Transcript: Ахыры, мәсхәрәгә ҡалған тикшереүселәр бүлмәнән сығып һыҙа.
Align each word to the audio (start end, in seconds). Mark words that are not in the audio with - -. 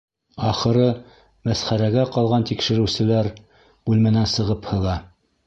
Ахыры, 0.51 0.85
мәсхәрәгә 1.49 2.05
ҡалған 2.15 2.47
тикшереүселәр 2.53 3.31
бүлмәнән 3.53 4.29
сығып 4.35 4.73
һыҙа. 4.73 4.99